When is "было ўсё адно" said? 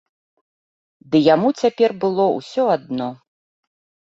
2.07-3.07